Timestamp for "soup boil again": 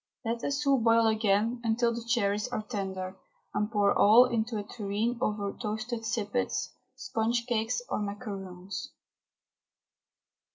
0.51-1.61